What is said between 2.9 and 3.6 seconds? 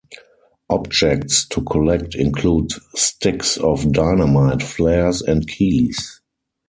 sticks